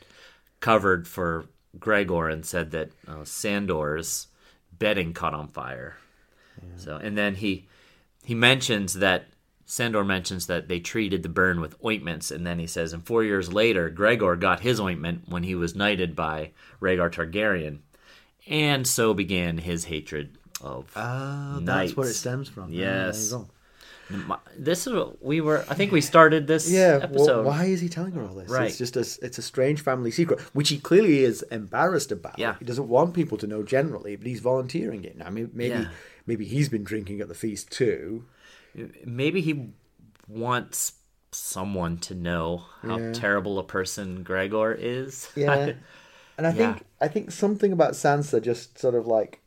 [0.59, 1.47] covered for
[1.79, 4.27] Gregor and said that uh, Sandor's
[4.77, 5.97] bedding caught on fire.
[6.77, 7.69] So, and then he
[8.27, 9.27] he mentions that
[9.65, 13.25] Sandor mentions that they treated the burn with ointments, and then he says, and four
[13.25, 17.79] years later, Gregor got his ointment when he was knighted by Rhaegar Targaryen,
[18.47, 21.91] and so began his hatred of Ah, knights.
[21.91, 22.65] that's where it stems from.
[22.65, 23.31] Ah, Yes.
[23.31, 23.51] there you go.
[24.29, 25.65] My- This is what we were.
[25.69, 27.27] I think we started this Yeah, episode.
[27.45, 28.49] well, why is he telling her all this?
[28.49, 28.69] Right.
[28.69, 32.39] It's just a, it's a strange family secret, which he clearly is embarrassed about.
[32.39, 32.55] Yeah.
[32.61, 35.27] He doesn't want people to know generally, but he's volunteering it now.
[35.27, 35.89] I mean, maybe, Yeah.
[36.27, 38.25] Maybe he's been drinking at the feast too.
[39.05, 39.71] Maybe he
[40.29, 40.95] wants
[41.33, 43.13] someone to know how Yeah.
[43.13, 45.29] terrible a person Gregor is.
[45.37, 45.73] Yeah.
[46.39, 46.75] and I Yeah.
[46.75, 49.41] think I think something about Sansa just sort of like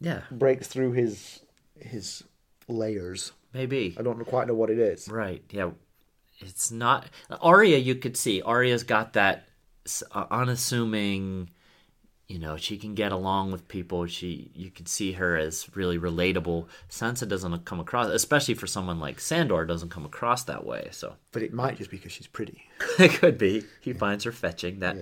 [0.00, 1.40] yeah, breaks through his
[1.80, 2.22] his
[2.68, 3.32] layers.
[3.52, 3.96] maybe.
[3.98, 5.08] I don't quite know what it is.
[5.08, 5.42] Right.
[5.50, 5.70] Yeah.
[6.40, 7.08] It's not
[7.40, 7.78] Arya.
[7.78, 9.48] You could see Arya's got that
[10.12, 11.48] uh, unassuming.
[12.28, 14.04] You know, she can get along with people.
[14.06, 16.66] She, you could see her as really relatable.
[16.90, 20.88] Sansa doesn't come across, especially for someone like Sandor, doesn't come across that way.
[20.90, 22.64] So But it might just be because she's pretty.
[22.98, 24.80] it could be he finds her fetching.
[24.80, 24.96] That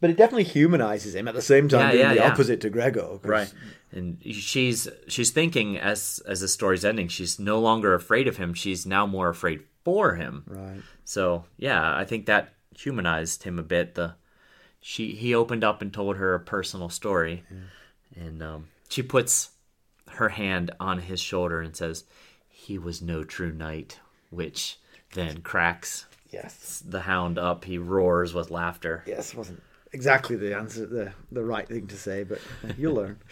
[0.00, 2.30] But it definitely humanizes him at the same time Yeah, being yeah, the yeah.
[2.32, 3.18] opposite to Gregor.
[3.22, 3.52] right
[3.90, 8.52] and she's she's thinking as as the story's ending she's no longer afraid of him
[8.52, 10.42] she's now more afraid for him.
[10.46, 10.80] Right.
[11.04, 13.94] So yeah, I think that humanized him a bit.
[13.94, 14.14] The
[14.86, 17.42] she he opened up and told her a personal story,
[18.14, 19.50] and um, she puts
[20.10, 22.04] her hand on his shoulder and says,
[22.48, 24.78] "He was no true knight," which
[25.14, 26.82] then cracks Yes.
[26.86, 27.64] the hound up.
[27.64, 29.02] He roars with laughter.
[29.06, 32.40] Yes, wasn't exactly the answer, the the right thing to say, but
[32.76, 33.18] you'll learn.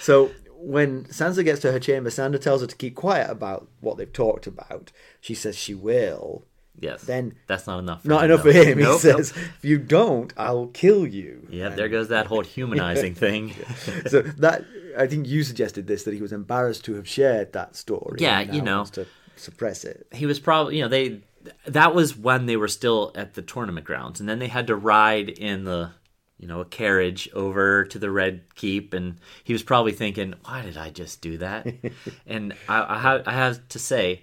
[0.00, 3.96] So when Sansa gets to her chamber, Sandor tells her to keep quiet about what
[3.96, 4.90] they've talked about.
[5.20, 6.44] She says she will.
[6.80, 7.02] Yes.
[7.04, 8.02] Then- that's not enough.
[8.02, 8.52] For Not him, enough though.
[8.52, 8.78] for him.
[8.78, 9.00] Nope, he nope.
[9.00, 13.54] says, "If you don't, I'll kill you." Yeah, there goes that whole humanizing thing.
[14.06, 14.64] so that
[14.98, 18.18] I think you suggested this that he was embarrassed to have shared that story.
[18.20, 18.84] Yeah, you know.
[18.92, 19.06] to
[19.36, 20.06] suppress it.
[20.12, 21.20] he was probably you know they
[21.66, 24.76] that was when they were still at the tournament grounds and then they had to
[24.76, 25.90] ride in the
[26.38, 30.62] you know a carriage over to the red keep and he was probably thinking why
[30.62, 31.66] did i just do that
[32.28, 34.22] and I, I, have, I have to say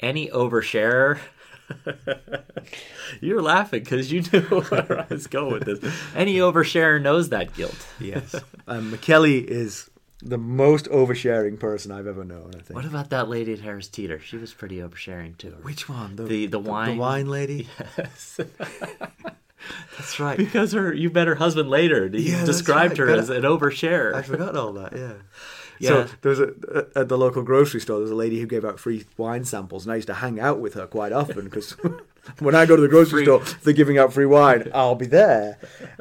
[0.00, 1.20] any oversharer
[3.20, 7.54] you're laughing because you knew where i was going with this any oversharer knows that
[7.54, 8.34] guilt Yes,
[8.66, 9.90] um, McKelly is
[10.22, 12.50] the most oversharing person I've ever known.
[12.56, 12.74] I think.
[12.74, 16.16] what about that lady at harris teeter she was pretty oversharing too Which one?
[16.16, 17.68] The The- the wine- The wine lady.
[17.98, 18.40] yes
[19.96, 20.38] That's right.
[20.38, 22.04] Because her, you met her husband later.
[22.04, 24.14] and He Yeah, described right, her as an oversharer.
[24.14, 24.92] I forgot all that.
[24.96, 25.14] Yeah.
[25.78, 25.88] Yeah.
[25.88, 27.98] So there was a at the local grocery store.
[27.98, 30.60] There's a lady who gave out free wine samples, and I used to hang out
[30.60, 31.72] with her quite often because
[32.38, 34.70] when I go to the grocery store, they're giving out free wine.
[34.74, 35.58] I'll be there,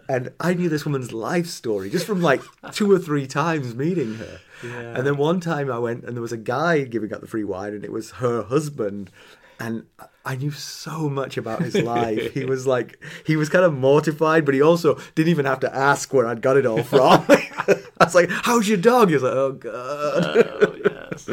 [0.10, 4.16] and I knew this woman's life story just from like two or three times meeting
[4.16, 4.40] her.
[4.64, 4.98] Yeah.
[4.98, 7.44] And then one time I went, and there was a guy giving out the free
[7.44, 9.12] wine, and it was her husband.
[9.60, 9.86] And
[10.28, 12.34] I knew so much about his life.
[12.34, 15.74] he was like, he was kind of mortified, but he also didn't even have to
[15.74, 17.26] ask where I'd got it all from.
[17.30, 21.30] I was like, "How's your dog?" He was like, "Oh God." oh, yes.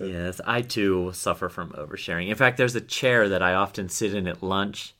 [0.00, 2.28] yes, I too suffer from oversharing.
[2.28, 4.93] In fact, there's a chair that I often sit in at lunch.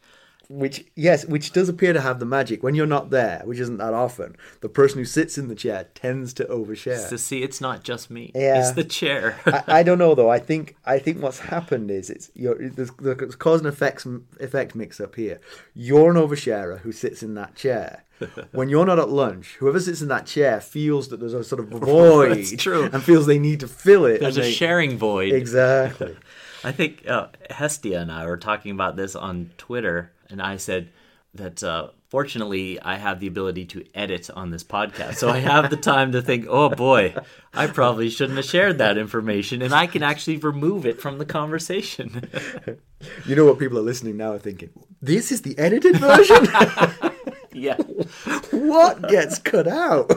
[0.48, 3.78] Which yes, which does appear to have the magic when you're not there, which isn't
[3.78, 4.36] that often.
[4.60, 7.08] The person who sits in the chair tends to overshare.
[7.08, 8.32] To see, it's not just me.
[8.34, 8.60] Yeah.
[8.60, 9.38] It's the chair.
[9.46, 10.30] I, I don't know though.
[10.30, 14.06] I think I think what's happened is it's you're, there's, there's cause and effects
[14.40, 15.40] effect mix up here.
[15.74, 18.04] You're an oversharer who sits in that chair.
[18.52, 21.60] When you're not at lunch, whoever sits in that chair feels that there's a sort
[21.60, 24.20] of void, and feels they need to fill it.
[24.20, 25.32] There's a they- sharing void.
[25.32, 26.16] Exactly.
[26.62, 30.90] I think uh, Hestia and I were talking about this on Twitter, and I said
[31.34, 35.70] that uh, fortunately I have the ability to edit on this podcast, so I have
[35.70, 36.46] the time to think.
[36.48, 37.14] Oh boy,
[37.52, 41.26] I probably shouldn't have shared that information, and I can actually remove it from the
[41.26, 42.28] conversation.
[43.26, 44.70] You know what people are listening now are thinking?
[45.02, 46.46] This is the edited version.
[47.52, 47.76] yeah.
[48.50, 50.10] what gets cut out?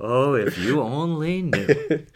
[0.00, 2.06] Oh, if you only knew.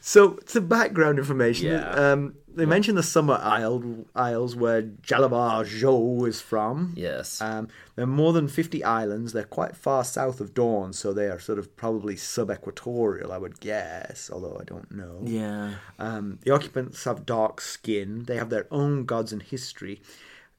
[0.00, 1.68] So, some background information.
[1.68, 1.90] Yeah.
[1.90, 6.92] Um, they mention the Summer Isle, Isles where Jalabhar Xho is from.
[6.96, 7.40] Yes.
[7.40, 9.32] Um, there are more than 50 islands.
[9.32, 13.60] They're quite far south of Dorne, so they are sort of probably sub-equatorial, I would
[13.60, 15.20] guess, although I don't know.
[15.24, 15.74] Yeah.
[15.98, 18.24] Um, the occupants have dark skin.
[18.24, 20.02] They have their own gods and history.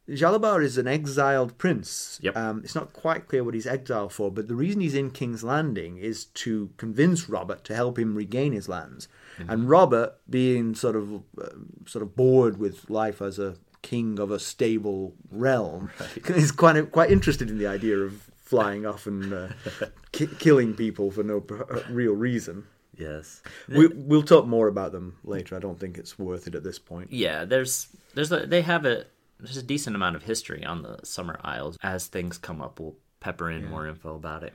[0.09, 2.19] Jalabhar is an exiled prince.
[2.21, 2.35] Yep.
[2.35, 5.43] Um, it's not quite clear what he's exiled for, but the reason he's in King's
[5.43, 9.07] Landing is to convince Robert to help him regain his lands.
[9.47, 11.49] And Robert, being sort of uh,
[11.87, 15.89] sort of bored with life as a king of a stable realm,
[16.27, 19.47] is quite quite interested in the idea of flying off and uh,
[20.11, 22.65] ki- killing people for no pr- uh, real reason.
[22.95, 23.41] Yes.
[23.67, 25.55] We, we'll talk more about them later.
[25.55, 27.11] I don't think it's worth it at this point.
[27.11, 29.05] Yeah, there's there's a, they have a
[29.41, 31.77] there's a decent amount of history on the Summer Isles.
[31.81, 34.53] As things come up, we'll pepper in more info about it.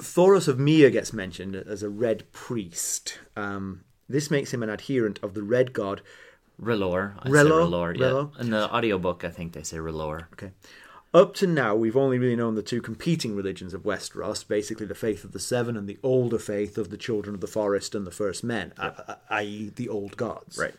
[0.00, 3.18] Thoros of Myr gets mentioned as a red priest.
[3.36, 6.00] Um, this makes him an adherent of the red god.
[6.60, 7.14] R'hllor.
[7.20, 7.96] I R'hllor?
[7.98, 8.40] yeah.
[8.40, 10.26] In the audiobook, I think they say R'hllor.
[10.32, 10.50] Okay.
[11.14, 14.94] Up to now, we've only really known the two competing religions of Westeros, basically the
[14.94, 18.06] faith of the Seven and the older faith of the Children of the Forest and
[18.06, 20.56] the First Men, i- i.e., the old gods.
[20.56, 20.74] Right.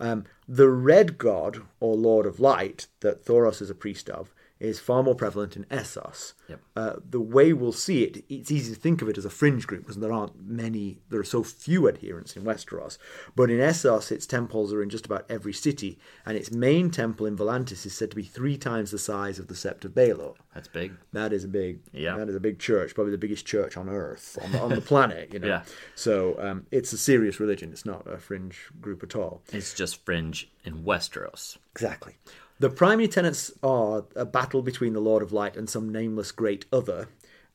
[0.00, 4.34] Um, the red god, or Lord of Light, that Thoros is a priest of,
[4.68, 6.32] is far more prevalent in Essos.
[6.48, 6.60] Yep.
[6.76, 9.66] Uh, the way we'll see it, it's easy to think of it as a fringe
[9.66, 12.98] group because there aren't many, there are so few adherents in Westeros.
[13.34, 17.26] But in Essos, its temples are in just about every city, and its main temple
[17.26, 20.34] in Volantis is said to be three times the size of the Sept of Baelor.
[20.54, 20.92] That's big.
[21.12, 22.16] That is a big, Yeah.
[22.16, 24.80] that is a big church, probably the biggest church on earth, on the, on the
[24.80, 25.48] planet, you know.
[25.48, 25.62] Yeah.
[25.94, 27.70] So um, it's a serious religion.
[27.72, 29.42] It's not a fringe group at all.
[29.52, 31.56] It's just fringe in Westeros.
[31.72, 32.14] Exactly.
[32.64, 36.64] The primary tenets are a battle between the Lord of Light and some nameless great
[36.72, 37.08] other,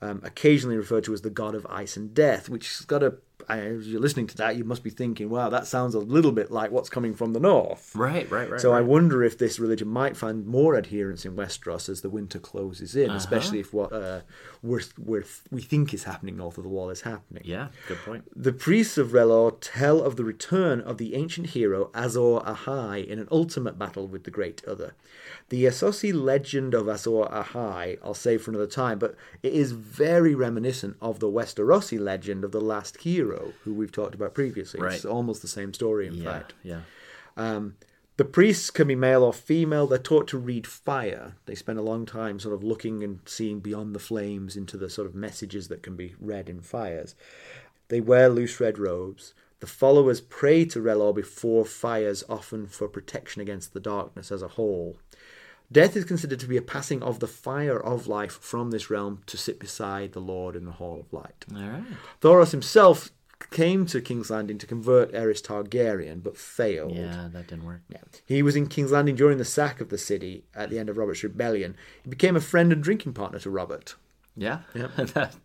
[0.03, 3.15] um, occasionally referred to as the God of Ice and Death, which has got a
[3.49, 6.31] I, as you're listening to that, you must be thinking, "Wow, that sounds a little
[6.31, 8.61] bit like what's coming from the north." Right, right, right.
[8.61, 12.39] So I wonder if this religion might find more adherents in Westeros as the winter
[12.39, 14.21] closes in, especially if what uh,
[14.61, 17.43] we're, we're, we think is happening north of the wall is happening.
[17.45, 18.23] Yeah, good point.
[18.35, 23.19] The priests of R'hllor tell of the return of the ancient hero Azor Ahai in
[23.19, 24.93] an ultimate battle with the Great Other.
[25.49, 30.35] The Essosi legend of Azor Ahai I'll save for another time, but it is very
[30.35, 34.79] reminiscent of the Westerosi legend of the last hero, who we've talked about previously.
[34.87, 36.53] It's almost the same story, in Yeah, fact.
[36.63, 36.81] yeah.
[37.37, 37.75] Um,
[38.17, 39.87] the priests can be male or female.
[39.87, 41.35] They're taught to read fire.
[41.45, 44.89] They spend a long time sort of looking and seeing beyond the flames into the
[44.89, 47.15] sort of messages that can be read in fires.
[47.87, 49.33] They wear loose red robes.
[49.61, 54.47] The followers pray to R'hllor before fires, often for protection against the darkness as a
[54.49, 54.97] whole.
[55.71, 59.21] Death is considered to be a passing of the fire of life from this realm
[59.27, 61.45] to sit beside the Lord in the Hall of Light.
[61.55, 61.83] All right.
[62.21, 63.11] Thoros himself
[63.51, 66.95] came to King's Landing to convert Aerys Targaryen, but failed.
[66.95, 67.81] Yeah, that didn't work.
[67.89, 67.99] Yeah.
[68.25, 70.97] He was in King's Landing during the sack of the city at the end of
[70.97, 71.75] Robert's rebellion.
[72.03, 73.95] He became a friend and drinking partner to Robert.
[74.35, 74.59] Yeah.
[74.73, 75.35] That-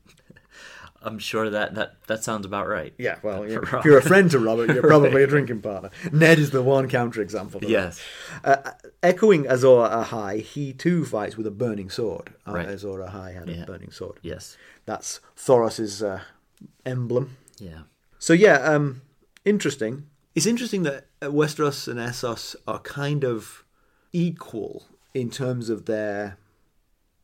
[1.07, 2.95] I'm sure that, that that sounds about right.
[2.97, 5.91] Yeah, well, yeah, if you're a friend to Robert, you're probably a drinking partner.
[6.11, 7.69] Ned is the one counterexample.
[7.69, 8.01] Yes.
[8.43, 8.67] that.
[8.67, 8.71] Uh,
[9.03, 12.33] echoing Azor Ahai, he too fights with a burning sword.
[12.49, 12.67] Uh, Right.
[12.69, 13.65] Azor Ahai had Yeah.
[13.65, 14.19] a burning sword.
[14.23, 14.57] Yes.
[14.87, 16.21] That's Thoros' uh,
[16.87, 17.37] emblem.
[17.59, 17.83] Yeah.
[18.19, 19.03] So yeah, um,
[19.45, 20.07] interesting.
[20.35, 23.65] It's interesting that uh, Westeros and Essos are kind of
[24.13, 26.39] equal in terms of their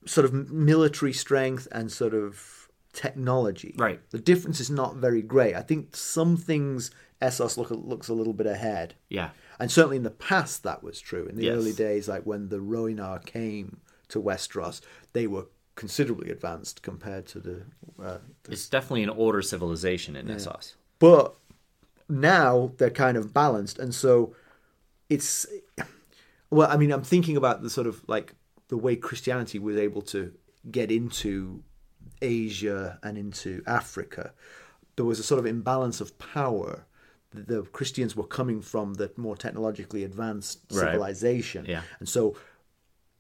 [0.07, 3.75] sort of military strength and sort of technology.
[3.79, 4.01] Right.
[4.11, 5.55] The difference is not very great.
[5.55, 6.91] I think some things
[7.21, 8.95] Essos look, looks a little bit ahead.
[9.09, 9.31] Yeah.
[9.59, 11.27] And certainly in the past that was true.
[11.27, 11.57] In the Yes.
[11.57, 14.81] early days, like when the Rhoynar came to Westeros,
[15.13, 17.63] they were considerably advanced compared to the,
[18.03, 20.75] uh, the It's definitely an older civilization in Essos.
[20.99, 21.35] but
[22.09, 24.35] now they're kind of balanced and so
[25.09, 25.47] it's
[26.51, 28.35] well i mean i'm thinking about the sort of like
[28.69, 30.33] the way christianity was able to
[30.71, 31.63] get into
[32.21, 34.33] asia and into africa
[34.97, 36.85] there was a sort of imbalance of power
[37.33, 40.81] the christians were coming from the more technologically advanced Right.
[40.81, 41.83] civilization Yeah.
[42.01, 42.35] and so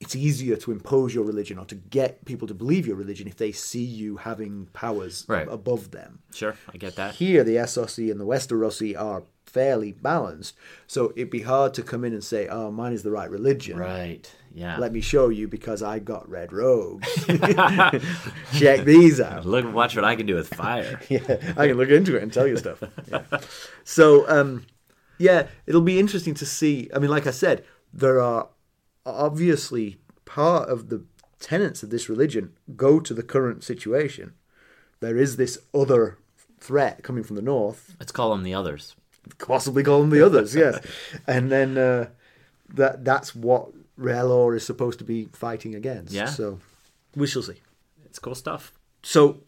[0.00, 3.36] it's easier to impose your religion or to get people to believe your religion if
[3.36, 5.46] they see you having powers Right.
[5.50, 7.14] above them Sure, I get that.
[7.16, 10.54] here, the Essosi and the Westerosi are fairly balanced,
[10.86, 13.76] so it'd be hard to come in and say, "Oh, mine is the right religion."
[13.78, 14.32] Right.
[14.54, 14.76] Yeah.
[14.78, 17.08] Let me show you because I got red robes.
[18.58, 19.44] Check these out.
[19.46, 21.00] Look, watch what I can do with fire.
[21.08, 21.20] Yeah,
[21.56, 22.82] I can look into it and tell you stuff.
[23.10, 23.22] Yeah.
[23.84, 24.66] So, um,
[25.18, 26.88] yeah, it'll be interesting to see.
[26.94, 28.48] I mean, like I said, there are
[29.14, 31.04] obviously part of the
[31.38, 34.34] tenets of this religion go to the current situation.
[35.00, 36.18] There is this other
[36.58, 38.94] threat coming from the north Let's call them the others.
[39.38, 40.78] possibly call them the others, yes.
[41.26, 42.08] And then uh,
[42.74, 46.12] that that's what R'hllor is supposed to be fighting against.
[46.12, 46.26] Yeah.
[46.26, 46.58] So
[47.14, 47.60] we shall see.
[48.04, 48.72] It's cool stuff.
[49.02, 49.40] So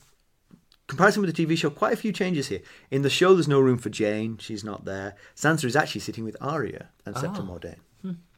[0.86, 2.60] comparison with the TV show, quite a few changes here.
[2.90, 5.14] In the show, there's no room for Jeyne; she's not there.
[5.36, 7.78] Sansa is actually sitting with Arya and Septa Mordane.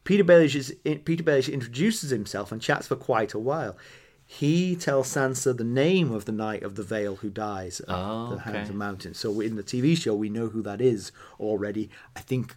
[0.05, 3.75] Petyr Baelish is Petyr Baelish introduces himself and chats for quite a while.
[4.27, 8.29] He tells Sansa the name of the Knight of the Vale who dies at Oh,
[8.31, 8.69] the Hounds okay.
[8.69, 9.13] of Mountain.
[9.13, 11.89] So in the TV show, we know who that is already.
[12.15, 12.55] I think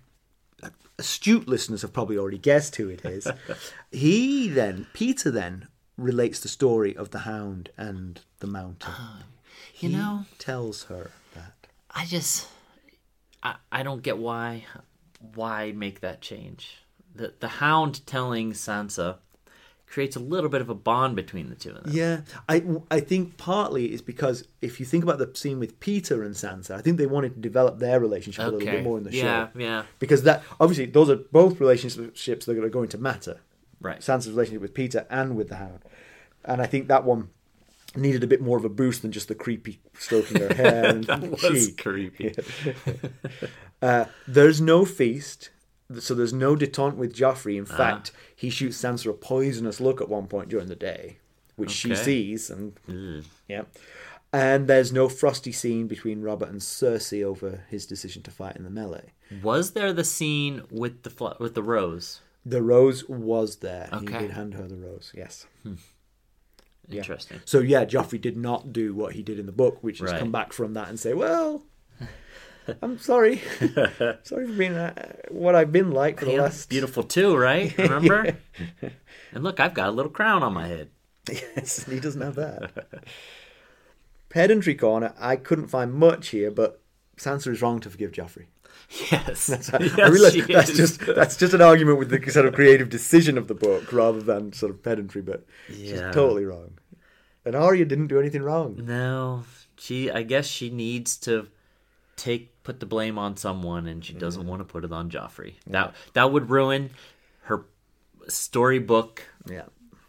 [0.99, 3.29] astute listeners have probably already guessed who it is.
[3.93, 8.93] he then, Petyr then, relates the story of the Hound and the Mountain.
[8.97, 9.23] Ah,
[9.79, 11.67] you He know, tells her that.
[11.91, 12.49] I just
[13.43, 14.65] I, I don't get why
[15.35, 16.79] why make that change.
[17.19, 19.17] The the hound telling Sansa
[19.87, 21.93] creates a little bit of a bond between the two of them.
[21.95, 26.23] Yeah, I, I think partly is because if you think about the scene with Petyr
[26.27, 29.05] and Sansa, I think they wanted to develop their relationship a little bit more in
[29.05, 29.59] the Yeah, show.
[29.59, 29.67] yeah.
[29.67, 29.83] Yeah.
[29.99, 33.41] Because that obviously those are both relationships that are going to matter.
[33.81, 34.01] Right.
[34.01, 35.81] Sansa's relationship with Petyr and with the Hound,
[36.45, 37.31] and I think that one
[37.97, 41.05] needed a bit more of a boost than just the creepy stroking her hair and
[41.05, 41.79] That was cheek.
[41.83, 42.35] creepy.
[43.81, 45.51] Uh, there's no feast,
[45.99, 47.55] so there's no detente with Joffrey.
[47.57, 47.59] Ah.
[47.59, 51.19] In fact, he shoots Sansa a poisonous look at one point during the day,
[51.57, 53.25] which she sees, and Ugh.
[53.49, 53.63] yeah.
[54.33, 58.65] And there's no frosty scene between Robert and Cersei over his decision to fight in
[58.65, 59.13] the melee.
[59.43, 62.21] Was there the scene with the fl- with the rose?
[62.45, 63.89] The rose was there.
[64.01, 65.47] He did hand her the rose, yes.
[66.91, 66.99] Yeah.
[67.01, 67.41] Interesting.
[67.45, 70.19] So yeah, Joffrey did not do what he did in the book, which is Right.
[70.21, 71.65] come back from that and say, "Well,
[72.83, 73.39] I'm sorry,
[74.23, 77.77] sorry for being uh, what I've been like for the last." beautiful too, right?
[77.79, 78.37] Remember?
[79.33, 80.91] and look, I've got a little crown on my head.
[81.31, 82.73] Yes, he doesn't have that.
[84.29, 85.15] Pedantry corner.
[85.19, 86.81] I couldn't find much here, but
[87.17, 88.47] Sansa is wrong to forgive Joffrey.
[89.11, 90.77] Yes, I Yes, realize that's is.
[90.77, 94.21] just that's just an argument with the sort of creative decision of the book rather
[94.23, 96.79] than sort of pedantry, but she's totally wrong.
[97.45, 98.81] And Arya didn't do anything wrong.
[98.85, 99.45] No,
[99.79, 100.11] she.
[100.11, 101.49] I guess she needs to
[102.19, 105.55] take put the blame on someone, and she doesn't want to put it on Joffrey.
[105.67, 106.91] That that would ruin
[107.45, 107.65] her
[108.29, 109.63] storybook Yeah.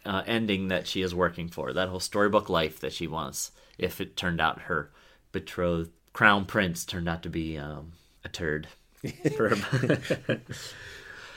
[0.04, 1.72] uh, ending that she is working for.
[1.72, 3.52] That whole storybook life that she wants.
[3.78, 4.90] If it turned out her
[5.32, 7.92] betrothed crown prince turned out to be um,
[8.24, 8.66] a turd.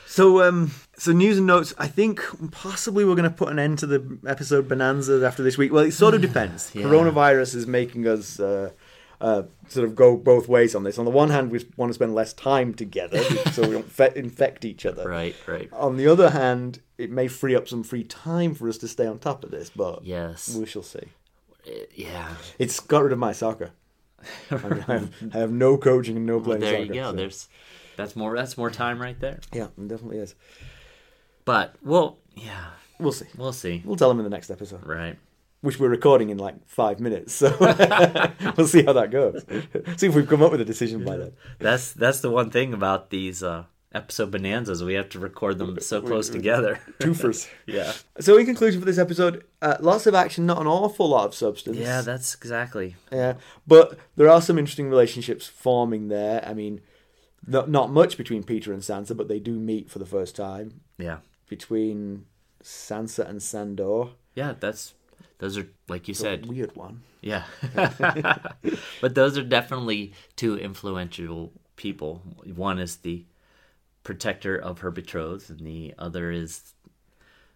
[0.05, 1.73] So, um, so news and notes.
[1.79, 2.21] I think
[2.51, 5.73] possibly we're going to put an end to the episode bonanza after this week.
[5.73, 6.69] Well, it sort of depends.
[6.75, 6.83] Yeah.
[6.83, 8.69] Coronavirus is making us uh,
[9.23, 10.99] uh, sort of go both ways on this.
[10.99, 14.11] On the one hand, we want to spend less time together so we don't fe-
[14.15, 15.07] infect each other.
[15.07, 15.69] right, right.
[15.73, 19.07] On the other hand, it may free up some free time for us to stay
[19.07, 20.53] on top of this, but Yes.
[20.55, 21.07] we shall see.
[21.95, 22.35] Yeah.
[22.59, 23.71] It's got rid of my soccer.
[24.51, 26.83] I, mean, I, have, I have no coaching and no Well, playing there soccer.
[26.83, 27.11] you go.
[27.11, 27.49] so- There's
[27.95, 29.39] that's more that's more time right there.
[29.53, 30.35] yeah, it definitely is.
[31.45, 33.25] But well, yeah, We'll see.
[33.37, 33.81] we'll see.
[33.85, 34.85] We'll tell them in the next episode.
[34.85, 35.17] Right.
[35.63, 37.33] Which we're recording in like five minutes.
[37.33, 37.47] So
[38.57, 39.43] we'll see how that goes.
[39.97, 41.31] see if we've come up with a decision by then.
[41.59, 44.83] That's that's the one thing about these uh, episode bonanzas.
[44.83, 46.81] We have to record them so close together.
[46.99, 47.47] Twofers.
[47.65, 47.93] yeah.
[48.19, 51.33] So in conclusion for this episode, uh, lots of action, not an awful lot of
[51.33, 51.77] substance.
[51.77, 52.95] Yeah, that's exactly.
[53.09, 53.35] yeah,
[53.65, 56.43] but there are some interesting relationships forming there.
[56.45, 56.81] I mean,
[57.47, 60.81] not not much between Petyr and Sansa, but they do meet for the first time
[60.97, 61.19] Yeah.
[61.47, 62.25] between
[62.61, 64.09] Sansa and Sandor.
[64.35, 64.93] Yeah, that's
[65.39, 66.45] those are like you said.
[66.45, 67.03] Weird one.
[67.21, 67.43] Yeah.
[69.01, 72.21] but those are definitely two influential people.
[72.43, 73.25] One is the
[74.03, 76.73] protector of her betrothed, and the other is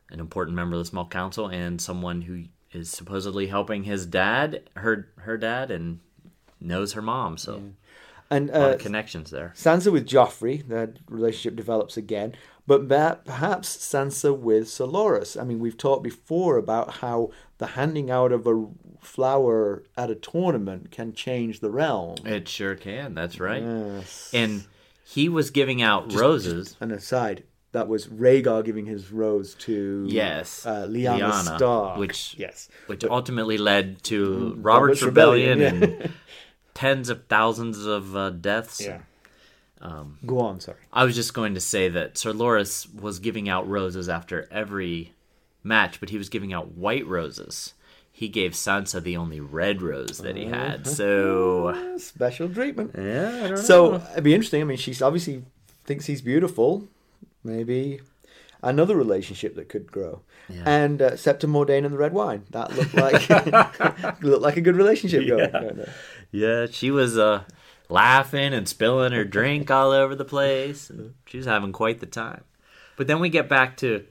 [0.10, 4.70] an important member of the small council and someone who is supposedly helping his dad,
[4.76, 6.00] her her dad, and
[6.60, 7.38] knows her mom.
[7.38, 7.62] So
[8.30, 9.54] And uh, connections there.
[9.56, 15.40] Sansa with Joffrey, that relationship develops again, but that perhaps Sansa with Ser Loras.
[15.40, 18.68] I mean, we've talked before about how the handing out of a
[19.00, 22.18] flower at a tournament can change the realm.
[22.26, 23.14] It sure can.
[23.14, 23.64] That's right.
[23.64, 24.30] Yes.
[24.34, 24.66] And
[25.06, 26.76] he was giving out roses.
[26.82, 32.36] An aside, that was Rhaegar giving his rose to Yes, uh, Lyanna, Lyanna, Stark, which-
[32.38, 36.12] yes, which ultimately led to Robert's, Robert's Rebellion, Rebellion, and
[36.78, 38.80] tens of thousands of uh, deaths.
[38.80, 39.00] yeah.
[40.28, 40.78] Go on, sorry.
[40.94, 45.14] I was just going to say that Ser Loras was giving out roses after every
[45.64, 47.74] match, but he was giving out white roses.
[48.12, 50.86] He gave Sansa the only red rose that he had.
[50.86, 52.92] So Special treatment.
[52.96, 54.62] yeah, I don't So it'd be interesting.
[54.62, 55.44] I mean, she's obviously
[55.84, 56.88] thinks he's beautiful.
[57.44, 58.02] Maybe
[58.62, 60.22] another relationship that could grow.
[60.50, 60.64] Yeah.
[60.66, 62.44] And uh, Septa Mordane and the red wine.
[62.52, 63.30] That looked like
[64.22, 65.86] looked like a good relationship going.
[66.32, 67.44] Yeah, she was uh,
[67.90, 70.90] laughing and spilling her drink all over the place.
[70.90, 72.44] And she was having quite the time.
[72.98, 74.06] But then we get back to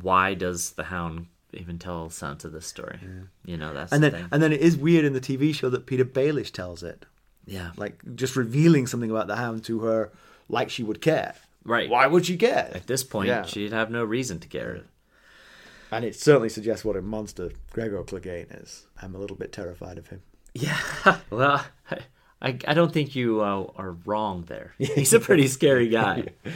[0.00, 2.98] why does the Hound even tell Sansa this story?
[3.44, 4.28] You know, that's And the then thing.
[4.32, 7.06] and then it is weird in the TV show that Petyr Baelish tells it,
[7.46, 10.12] yeah, like just revealing something about the Hound to her,
[10.48, 11.34] like she would care.
[11.64, 11.88] right.
[11.90, 12.70] Why would she care?
[12.74, 13.42] At this point, Yeah.
[13.44, 14.82] she'd have no reason to care.
[15.90, 18.86] And it certainly suggests what a monster Gregor Clegane is.
[19.00, 20.22] I'm a little bit terrified of him.
[20.60, 20.78] Yeah.
[21.30, 21.64] well,
[22.40, 24.74] I, I, don't think you uh, are wrong there.
[24.78, 26.28] He's a pretty scary guy.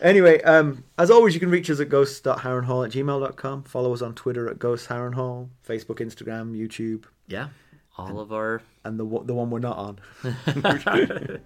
[0.00, 3.62] Anyway, um, as always, you can reach us at ghost.harrenhal at gmail.com.
[3.62, 7.48] Follow us on Twitter at ghostharrenhal, Facebook, Instagram, YouTube, Yeah.
[7.96, 11.40] All of our and the one- the one we're not on.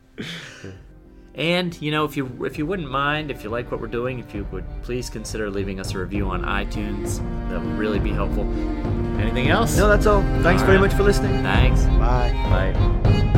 [1.34, 4.18] And you know, if you if you wouldn't mind, if you like what we're doing,
[4.18, 7.18] if you would please consider leaving us a review on iTunes,
[7.50, 8.44] that would really be helpful.
[9.18, 9.76] Anything else?
[9.76, 10.22] No, that's all.
[10.42, 10.88] Thanks All very right.
[10.88, 11.42] much for listening.
[11.42, 11.84] Thanks.
[11.84, 12.32] Bye.
[12.48, 13.34] Bye.